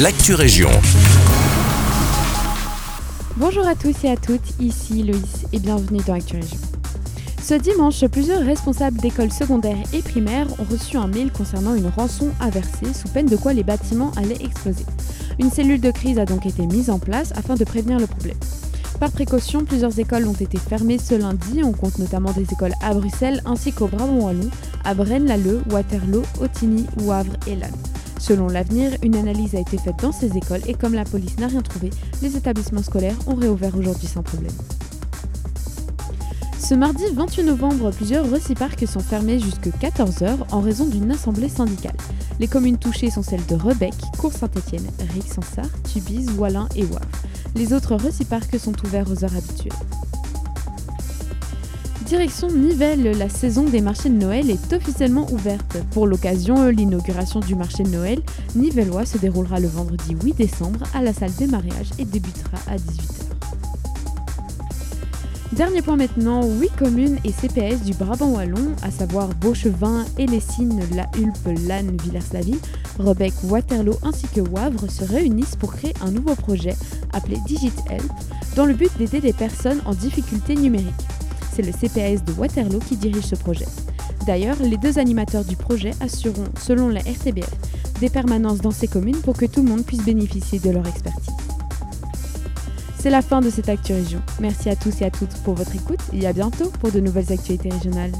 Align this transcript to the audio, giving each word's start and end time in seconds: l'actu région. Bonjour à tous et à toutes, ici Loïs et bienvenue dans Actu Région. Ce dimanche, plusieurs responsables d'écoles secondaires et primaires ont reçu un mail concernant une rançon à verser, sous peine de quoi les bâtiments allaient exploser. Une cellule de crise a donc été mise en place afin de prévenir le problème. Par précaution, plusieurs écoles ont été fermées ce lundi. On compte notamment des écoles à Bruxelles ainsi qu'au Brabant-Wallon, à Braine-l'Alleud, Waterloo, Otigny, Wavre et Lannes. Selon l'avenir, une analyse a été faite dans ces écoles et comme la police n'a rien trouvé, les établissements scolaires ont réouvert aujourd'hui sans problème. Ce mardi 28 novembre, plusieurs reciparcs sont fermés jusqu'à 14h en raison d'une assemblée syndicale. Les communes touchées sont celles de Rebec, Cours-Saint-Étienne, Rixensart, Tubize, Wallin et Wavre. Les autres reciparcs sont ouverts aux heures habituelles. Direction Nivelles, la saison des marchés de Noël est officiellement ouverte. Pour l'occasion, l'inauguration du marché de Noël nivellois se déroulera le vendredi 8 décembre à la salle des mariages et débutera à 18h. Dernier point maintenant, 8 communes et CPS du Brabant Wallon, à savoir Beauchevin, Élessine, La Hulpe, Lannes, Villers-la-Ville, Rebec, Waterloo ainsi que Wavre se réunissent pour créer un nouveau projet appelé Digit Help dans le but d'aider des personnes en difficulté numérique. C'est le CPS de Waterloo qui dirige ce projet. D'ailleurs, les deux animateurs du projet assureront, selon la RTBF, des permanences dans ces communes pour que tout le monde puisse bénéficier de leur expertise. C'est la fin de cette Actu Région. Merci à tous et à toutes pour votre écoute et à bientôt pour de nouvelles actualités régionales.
l'actu 0.00 0.34
région. 0.34 0.70
Bonjour 3.36 3.64
à 3.64 3.76
tous 3.76 3.94
et 4.02 4.10
à 4.10 4.16
toutes, 4.16 4.58
ici 4.58 5.04
Loïs 5.04 5.46
et 5.52 5.60
bienvenue 5.60 6.00
dans 6.04 6.14
Actu 6.14 6.34
Région. 6.34 6.58
Ce 7.40 7.54
dimanche, 7.54 8.04
plusieurs 8.06 8.42
responsables 8.44 8.98
d'écoles 8.98 9.30
secondaires 9.30 9.76
et 9.92 10.02
primaires 10.02 10.48
ont 10.58 10.64
reçu 10.68 10.96
un 10.96 11.06
mail 11.06 11.30
concernant 11.30 11.76
une 11.76 11.86
rançon 11.86 12.30
à 12.40 12.50
verser, 12.50 12.92
sous 12.92 13.06
peine 13.06 13.26
de 13.26 13.36
quoi 13.36 13.52
les 13.52 13.62
bâtiments 13.62 14.10
allaient 14.16 14.42
exploser. 14.42 14.84
Une 15.38 15.50
cellule 15.50 15.80
de 15.80 15.92
crise 15.92 16.18
a 16.18 16.24
donc 16.24 16.44
été 16.44 16.66
mise 16.66 16.90
en 16.90 16.98
place 16.98 17.32
afin 17.36 17.54
de 17.54 17.64
prévenir 17.64 18.00
le 18.00 18.08
problème. 18.08 18.38
Par 18.98 19.12
précaution, 19.12 19.64
plusieurs 19.64 19.96
écoles 20.00 20.26
ont 20.26 20.32
été 20.32 20.58
fermées 20.58 20.98
ce 20.98 21.14
lundi. 21.14 21.62
On 21.62 21.72
compte 21.72 21.98
notamment 21.98 22.32
des 22.32 22.52
écoles 22.52 22.74
à 22.82 22.94
Bruxelles 22.94 23.42
ainsi 23.44 23.72
qu'au 23.72 23.86
Brabant-Wallon, 23.86 24.50
à 24.84 24.94
Braine-l'Alleud, 24.94 25.62
Waterloo, 25.70 26.22
Otigny, 26.40 26.84
Wavre 27.02 27.34
et 27.46 27.54
Lannes. 27.54 27.70
Selon 28.26 28.48
l'avenir, 28.48 28.92
une 29.02 29.16
analyse 29.16 29.54
a 29.54 29.60
été 29.60 29.76
faite 29.76 29.98
dans 30.00 30.10
ces 30.10 30.34
écoles 30.34 30.62
et 30.66 30.72
comme 30.72 30.94
la 30.94 31.04
police 31.04 31.36
n'a 31.36 31.46
rien 31.46 31.60
trouvé, 31.60 31.90
les 32.22 32.38
établissements 32.38 32.82
scolaires 32.82 33.18
ont 33.26 33.34
réouvert 33.34 33.76
aujourd'hui 33.76 34.06
sans 34.06 34.22
problème. 34.22 34.54
Ce 36.58 36.72
mardi 36.72 37.02
28 37.12 37.42
novembre, 37.42 37.90
plusieurs 37.90 38.30
reciparcs 38.30 38.88
sont 38.88 39.00
fermés 39.00 39.38
jusqu'à 39.38 39.68
14h 39.90 40.38
en 40.52 40.62
raison 40.62 40.86
d'une 40.86 41.10
assemblée 41.10 41.50
syndicale. 41.50 41.98
Les 42.40 42.48
communes 42.48 42.78
touchées 42.78 43.10
sont 43.10 43.22
celles 43.22 43.44
de 43.44 43.56
Rebec, 43.56 43.92
Cours-Saint-Étienne, 44.18 44.88
Rixensart, 45.12 45.68
Tubize, 45.92 46.30
Wallin 46.38 46.66
et 46.76 46.84
Wavre. 46.84 47.04
Les 47.54 47.74
autres 47.74 47.94
reciparcs 47.94 48.58
sont 48.58 48.86
ouverts 48.86 49.10
aux 49.10 49.22
heures 49.22 49.36
habituelles. 49.36 49.76
Direction 52.06 52.48
Nivelles, 52.48 53.16
la 53.16 53.30
saison 53.30 53.64
des 53.64 53.80
marchés 53.80 54.10
de 54.10 54.14
Noël 54.14 54.50
est 54.50 54.72
officiellement 54.74 55.26
ouverte. 55.32 55.78
Pour 55.92 56.06
l'occasion, 56.06 56.68
l'inauguration 56.68 57.40
du 57.40 57.54
marché 57.54 57.82
de 57.82 57.88
Noël 57.88 58.20
nivellois 58.54 59.06
se 59.06 59.16
déroulera 59.16 59.58
le 59.58 59.68
vendredi 59.68 60.14
8 60.22 60.34
décembre 60.34 60.80
à 60.92 61.00
la 61.00 61.14
salle 61.14 61.32
des 61.36 61.46
mariages 61.46 61.90
et 61.98 62.04
débutera 62.04 62.58
à 62.66 62.76
18h. 62.76 63.24
Dernier 65.52 65.80
point 65.80 65.96
maintenant, 65.96 66.42
8 66.46 66.76
communes 66.76 67.18
et 67.24 67.32
CPS 67.32 67.82
du 67.84 67.94
Brabant 67.94 68.32
Wallon, 68.32 68.72
à 68.82 68.90
savoir 68.90 69.28
Beauchevin, 69.36 70.04
Élessine, 70.18 70.82
La 70.94 71.08
Hulpe, 71.16 71.58
Lannes, 71.66 71.96
Villers-la-Ville, 72.02 72.58
Rebec, 72.98 73.32
Waterloo 73.44 73.96
ainsi 74.02 74.26
que 74.26 74.40
Wavre 74.40 74.90
se 74.90 75.04
réunissent 75.04 75.56
pour 75.56 75.72
créer 75.72 75.94
un 76.02 76.10
nouveau 76.10 76.34
projet 76.34 76.76
appelé 77.14 77.38
Digit 77.46 77.72
Help 77.88 78.12
dans 78.56 78.66
le 78.66 78.74
but 78.74 78.90
d'aider 78.98 79.20
des 79.20 79.32
personnes 79.32 79.80
en 79.86 79.94
difficulté 79.94 80.54
numérique. 80.54 80.92
C'est 81.54 81.62
le 81.62 81.70
CPS 81.70 82.24
de 82.24 82.32
Waterloo 82.32 82.80
qui 82.80 82.96
dirige 82.96 83.26
ce 83.26 83.36
projet. 83.36 83.66
D'ailleurs, 84.26 84.56
les 84.60 84.76
deux 84.76 84.98
animateurs 84.98 85.44
du 85.44 85.54
projet 85.54 85.92
assureront, 86.00 86.48
selon 86.60 86.88
la 86.88 86.98
RTBF, 87.00 87.48
des 88.00 88.08
permanences 88.08 88.60
dans 88.60 88.72
ces 88.72 88.88
communes 88.88 89.20
pour 89.20 89.36
que 89.36 89.46
tout 89.46 89.62
le 89.62 89.68
monde 89.68 89.84
puisse 89.84 90.02
bénéficier 90.02 90.58
de 90.58 90.70
leur 90.70 90.86
expertise. 90.86 91.32
C'est 92.98 93.10
la 93.10 93.22
fin 93.22 93.40
de 93.40 93.50
cette 93.50 93.68
Actu 93.68 93.92
Région. 93.92 94.20
Merci 94.40 94.68
à 94.68 94.74
tous 94.74 95.00
et 95.02 95.04
à 95.04 95.10
toutes 95.10 95.34
pour 95.44 95.54
votre 95.54 95.76
écoute 95.76 96.00
et 96.12 96.26
à 96.26 96.32
bientôt 96.32 96.72
pour 96.80 96.90
de 96.90 96.98
nouvelles 96.98 97.32
actualités 97.32 97.68
régionales. 97.68 98.12